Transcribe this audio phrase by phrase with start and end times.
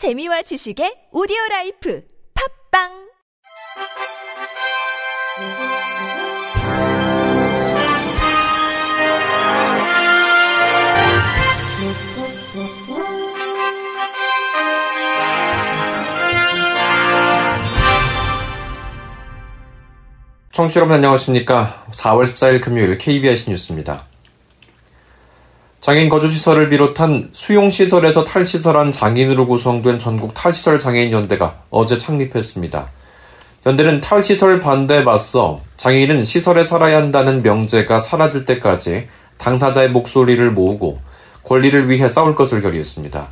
[0.00, 2.02] 재미와 지식의 오디오 라이프
[2.72, 2.88] 팝빵
[20.50, 21.84] 청취자 여러분 안녕하십니까.
[21.90, 24.09] 4월 14일 금요일 KBS 뉴스입니다.
[25.90, 32.92] 장애인 거주시설을 비롯한 수용시설에서 탈시설한 장애인으로 구성된 전국 탈시설 장애인 연대가 어제 창립했습니다.
[33.66, 39.08] 연대는 탈시설 반대에 맞서 장애인은 시설에 살아야 한다는 명제가 사라질 때까지
[39.38, 41.00] 당사자의 목소리를 모으고
[41.42, 43.26] 권리를 위해 싸울 것을 결의했습니다.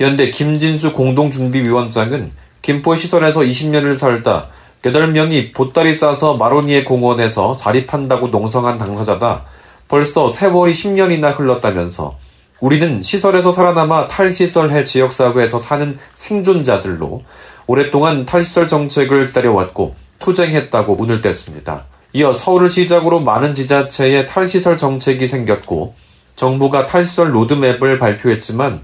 [0.00, 4.48] 연대 김진수 공동준비위원장은 김포 시설에서 20년을 살다
[4.82, 9.44] 8명이 보따리 싸서 마로니에 공원에서 자립한다고 농성한 당사자다.
[9.88, 12.16] 벌써 세월이 10년이나 흘렀다면서
[12.60, 17.24] 우리는 시설에서 살아남아 탈시설해 지역사회에서 사는 생존자들로
[17.66, 21.82] 오랫동안 탈시설 정책을 기다려왔고 투쟁했다고 문을 뗐습니다.
[22.12, 25.94] 이어 서울을 시작으로 많은 지자체에 탈시설 정책이 생겼고
[26.36, 28.82] 정부가 탈시설 로드맵을 발표했지만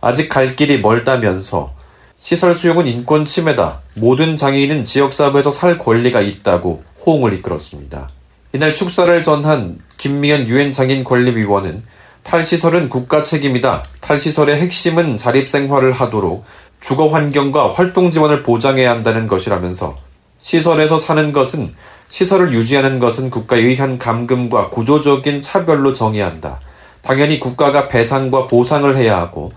[0.00, 1.74] 아직 갈 길이 멀다면서
[2.18, 3.82] 시설 수용은 인권 침해다.
[3.94, 8.08] 모든 장애인은 지역사회에서 살 권리가 있다고 호응을 이끌었습니다.
[8.52, 11.82] 이날 축사를 전한 김미연 유엔 장애인 권리위원은
[12.22, 13.84] 탈시설은 국가 책임이다.
[14.00, 16.44] 탈시설의 핵심은 자립생활을 하도록
[16.80, 19.98] 주거 환경과 활동 지원을 보장해야 한다는 것이라면서
[20.40, 21.74] 시설에서 사는 것은
[22.08, 26.60] 시설을 유지하는 것은 국가의 의한 감금과 구조적인 차별로 정의한다.
[27.02, 29.52] 당연히 국가가 배상과 보상을 해야 하고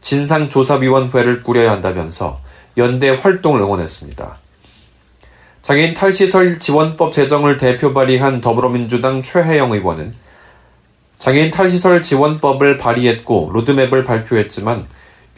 [0.00, 2.40] 진상조사위원회를 꾸려야 한다면서
[2.76, 4.38] 연대 활동을 응원했습니다.
[5.62, 10.14] 장애인 탈시설 지원법 제정을 대표 발의한 더불어민주당 최혜영 의원은
[11.18, 14.86] 장애인 탈시설 지원법을 발의했고 로드맵을 발표했지만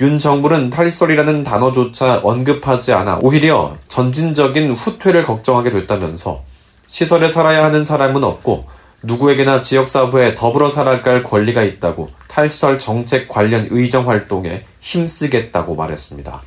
[0.00, 6.43] 윤 정부는 탈시설이라는 단어조차 언급하지 않아 오히려 전진적인 후퇴를 걱정하게 됐다면서
[6.87, 8.67] 시설에 살아야 하는 사람은 없고
[9.03, 16.43] 누구에게나 지역사회에 더불어 살아갈 권리가 있다고 탈시설 정책 관련 의정 활동에 힘쓰겠다고 말했습니다.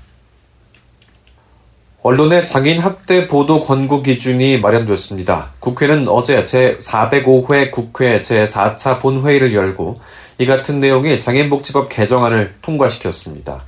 [2.07, 5.53] 언론의 장애인 학대 보도 권고 기준이 마련됐습니다.
[5.59, 9.99] 국회는 어제 제405회 국회 제4차 본회의를 열고
[10.37, 13.63] 이 같은 내용의 장애인복지법 개정안을 통과시켰습니다.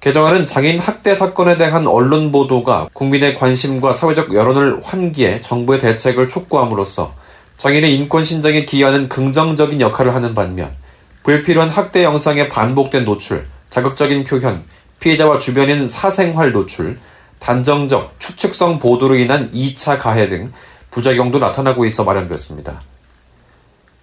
[0.00, 7.14] 개정안은 장애인 학대 사건에 대한 언론 보도가 국민의 관심과 사회적 여론을 환기해 정부의 대책을 촉구함으로써
[7.56, 10.72] 장애인의 인권 신장에 기여하는 긍정적인 역할을 하는 반면
[11.22, 14.64] 불필요한 학대 영상의 반복된 노출, 자극적인 표현,
[15.00, 16.98] 피해자와 주변인 사생활 노출,
[17.44, 20.50] 단정적, 추측성 보도로 인한 2차 가해 등
[20.90, 22.80] 부작용도 나타나고 있어 마련됐습니다.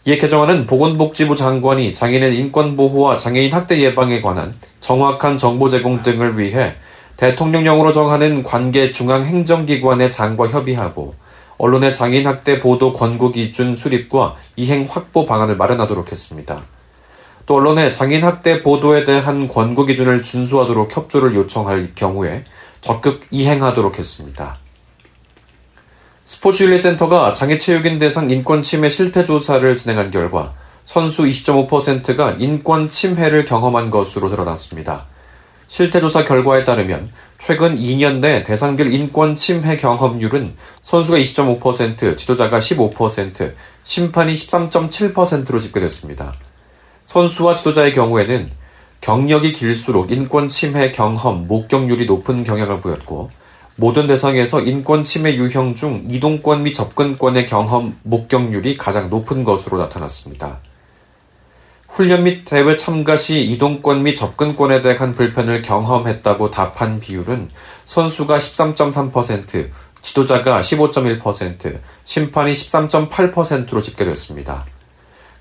[0.06, 6.76] 이에 개정안은 보건복지부 장관이 장애인의 인권보호와 장애인 학대 예방에 관한 정확한 정보 제공 등을 위해
[7.18, 11.16] 대통령령으로 정하는 관계 중앙행정기관의 장과 협의하고
[11.58, 16.62] 언론의 장애인 학대 보도 권고 기준 수립과 이행 확보 방안을 마련하도록 했습니다.
[17.48, 22.44] 또 언론의 장애인 학대 보도에 대한 권고 기준을 준수하도록 협조를 요청할 경우에
[22.82, 24.58] 적극 이행하도록 했습니다.
[26.26, 30.54] 스포츠윤리센터가 장애체육인 대상 인권 침해 실태 조사를 진행한 결과
[30.86, 35.06] 선수 20.5%가 인권 침해를 경험한 것으로 드러났습니다.
[35.68, 43.54] 실태조사 결과에 따르면 최근 2년 내 대상별 인권 침해 경험률은 선수가 20.5%, 지도자가 15%,
[43.84, 46.34] 심판이 13.7%로 집계됐습니다.
[47.06, 48.52] 선수와 지도자의 경우에는
[49.02, 53.32] 경력이 길수록 인권 침해 경험, 목격률이 높은 경향을 보였고,
[53.76, 60.60] 모든 대상에서 인권 침해 유형 중 이동권 및 접근권의 경험, 목격률이 가장 높은 것으로 나타났습니다.
[61.88, 67.50] 훈련 및 대회 참가 시 이동권 및 접근권에 대한 불편을 경험했다고 답한 비율은
[67.86, 69.70] 선수가 13.3%,
[70.02, 74.66] 지도자가 15.1%, 심판이 13.8%로 집계됐습니다.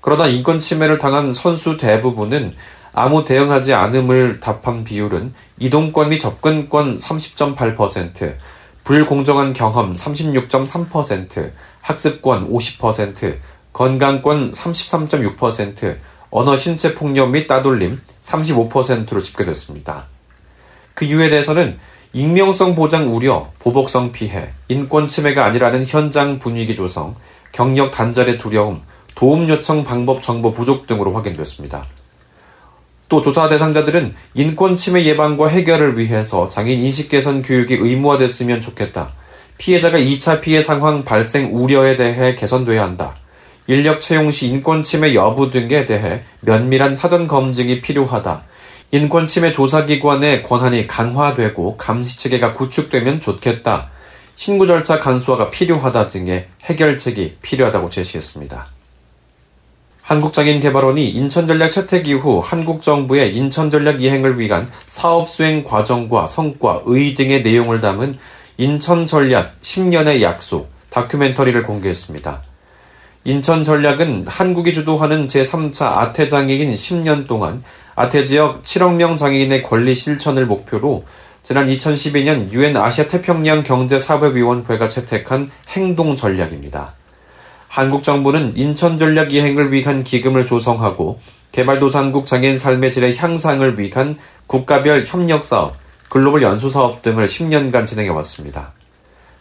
[0.01, 2.55] 그러나 인권 침해를 당한 선수 대부분은
[2.93, 8.35] 아무 대응하지 않음을 답한 비율은 이동권 및 접근권 30.8%,
[8.83, 11.51] 불공정한 경험 36.3%,
[11.81, 13.37] 학습권 50%,
[13.73, 15.97] 건강권 33.6%,
[16.29, 20.05] 언어 신체 폭력 및 따돌림 35%로 집계됐습니다.
[20.93, 21.79] 그 이유에 대해서는
[22.13, 27.15] 익명성 보장 우려, 보복성 피해, 인권 침해가 아니라는 현장 분위기 조성,
[27.53, 28.81] 경력 단절의 두려움,
[29.15, 31.85] 도움 요청 방법 정보 부족 등으로 확인됐습니다.
[33.11, 39.11] 또 조사 대상자들은 인권 침해 예방과 해결을 위해서 장애인 인식 개선 교육이 의무화됐으면 좋겠다.
[39.57, 43.17] 피해자가 2차 피해 상황 발생 우려에 대해 개선돼야 한다.
[43.67, 48.43] 인력 채용 시 인권 침해 여부 등에 대해 면밀한 사전 검증이 필요하다.
[48.91, 53.89] 인권 침해 조사기관의 권한이 강화되고 감시 체계가 구축되면 좋겠다.
[54.37, 58.80] 신고 절차 간소화가 필요하다 등의 해결책이 필요하다고 제시했습니다.
[60.11, 67.43] 한국장애인개발원이 인천전략 채택 이후 한국 정부의 인천전략 이행을 위한 사업 수행 과정과 성과, 의 등의
[67.43, 68.17] 내용을 담은
[68.57, 72.41] 인천전략 10년의 약속 다큐멘터리를 공개했습니다.
[73.23, 77.63] 인천전략은 한국이 주도하는 제3차 아태장애인 10년 동안
[77.95, 81.05] 아태 지역 7억 명 장애인의 권리 실천을 목표로
[81.43, 86.95] 지난 2012년 유엔 아시아 태평양 경제사업위원회가 채택한 행동 전략입니다.
[87.71, 91.21] 한국 정부는 인천 전략 이행을 위한 기금을 조성하고
[91.53, 95.77] 개발도상국 장애인 삶의 질의 향상을 위한 국가별 협력 사업,
[96.09, 98.73] 글로벌 연수 사업 등을 10년간 진행해 왔습니다.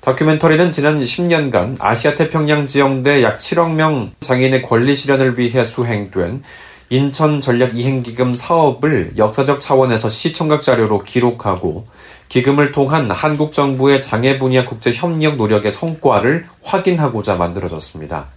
[0.01, 6.45] 다큐멘터리는 지난 10년간 아시아 태평양 지역 내 약 7억 명 장애인의 권리 실현을 위해 수행된
[6.89, 11.89] 인천 전략 이행 기금 사업을 역사적 차원에서 시청각 자료로 기록하고
[12.31, 18.29] 기금을 통한 한국 정부의 장애 분야 국제 협력 노력의 성과를 확인하고자 만들어졌습니다.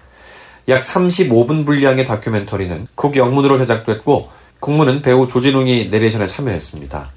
[0.68, 4.30] 약 35분 분량의 다큐멘터리는 국 영문으로 제작됐고
[4.60, 7.12] 국문은 배우 조진웅이 내레이션에 참여했습니다.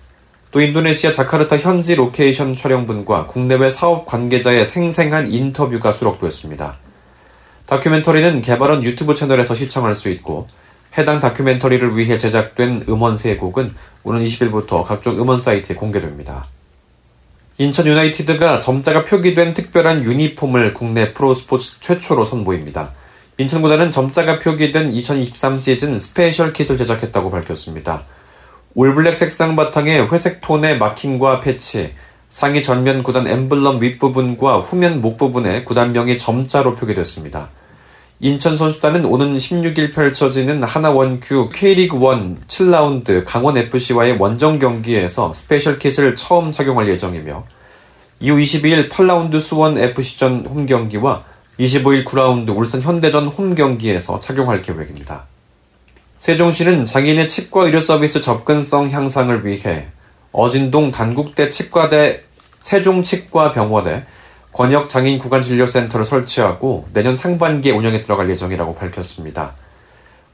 [0.51, 6.77] 또 인도네시아 자카르타 현지 로케이션 촬영분과 국내외 사업 관계자의 생생한 인터뷰가 수록됐습니다.
[7.65, 10.47] 다큐멘터리는 개발원 유튜브 채널에서 시청할 수 있고
[10.99, 13.75] 해당 다큐멘터리를 위해 제작된 음원 세 곡은
[14.05, 16.47] 오는 20일부터 각종 음원 사이트에 공개됩니다.
[17.59, 22.93] 인천 유나이티드가 점자가 표기된 특별한 유니폼을 국내 프로스포츠 최초로 선보입니다.
[23.39, 28.05] 인천구단은 점자가 표기된 2023 시즌 special kit을 제작했다고 밝혔습니다.
[28.75, 31.95] all black 색상 바탕에 회색 톤의 마킹과 패치,
[32.29, 37.49] 상의 전면 구단 엠블럼 윗부분과 후면 목 부분에 구단명이 점자로 표기됐습니다.
[38.19, 46.51] 인천 선수단은 오는 16일 펼쳐지는 하나원큐 K리그 1 7라운드 강원FC와의 원정 경기에서 special kit을 처음
[46.51, 47.45] 착용할 예정이며
[48.21, 51.25] 이후 22일 8라운드 수원 FC전 홈경기와
[51.61, 55.27] 25일 9라운드 울산 현대전 홈경기에서 착용할 계획입니다.
[56.19, 59.89] 세종시는 장애인의 치과 의료 서비스 접근성 향상을 위해
[60.33, 62.25] 어진동 단국대 치과대
[62.61, 64.05] 세종치과병원에
[64.57, 69.53] 권역 장애인 구간 진료센터를 설치하고 내년 상반기에 운영에 들어갈 예정이라고 밝혔습니다.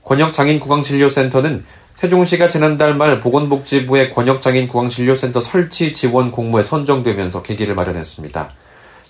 [0.04, 1.64] 권역 장애인 구강 진료센터는
[1.96, 8.50] 세종시가 지난달 말 보건복지부의 권역 장애인 구강 진료센터 설치 지원 공모에 선정되면서 계기를 마련했습니다.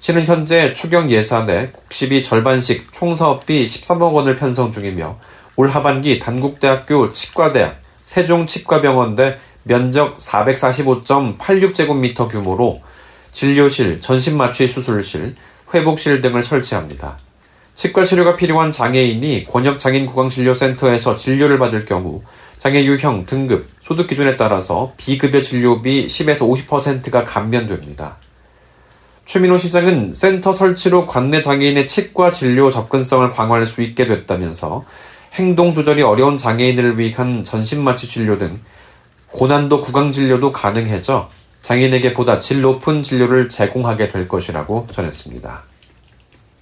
[0.01, 5.19] 시는 현재 추경 예산에 국시비 절반씩 총 사업비 13억 원을 편성 중이며
[5.57, 7.77] 올 하반기 단국대학교 치과대학,
[8.07, 12.81] 세종치과병원대 면적 445.86제곱미터 규모로
[13.33, 15.35] 진료실, 전신마취 수술실,
[15.75, 17.19] 회복실 등을 설치합니다.
[17.75, 22.23] 치과 치료가 필요한 장애인이 권역장애인 구강진료센터에서 진료를 받을 경우
[22.59, 28.19] 장애 유형, 등급, 소득 기준에 따라서 비급여 진료비 10에서 50%가 감면됩니다.
[29.25, 34.85] 최민호 시장은 센터 설치로 관내 장애인의 치과 진료 접근성을 강화할 수 있게 됐다면서
[35.35, 38.61] 행동 조절이 어려운 장애인을 위한 전신마취 진료 등
[39.29, 41.31] 고난도 구강 진료도 가능해져
[41.63, 45.63] 장애인에게 보다 질 높은 진료를 제공하게 될 것이라고 전했습니다.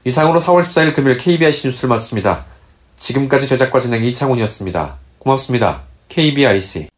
[0.05, 2.44] 이상으로 4월 14일 금요일 KBIC 뉴스를 마칩니다.
[2.97, 4.97] 지금까지 제작과 진행 이창훈이었습니다.
[5.19, 5.82] 고맙습니다.
[6.08, 6.88] KBIC